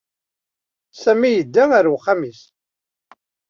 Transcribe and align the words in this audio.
Sami 1.01 1.29
yedda 1.31 1.63
ɣer 1.71 1.85
uxxam-nnes. 1.95 2.41